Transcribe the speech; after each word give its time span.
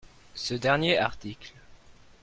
Ce 0.33 0.55
dernier 0.55 0.97
article. 0.99 1.53